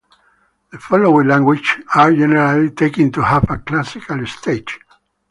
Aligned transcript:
The 0.71 0.79
following 0.79 1.27
languages 1.27 1.85
are 1.93 2.11
generally 2.11 2.71
taken 2.71 3.11
to 3.11 3.21
have 3.21 3.47
a 3.51 3.59
"classical" 3.59 4.25
stage. 4.25 4.79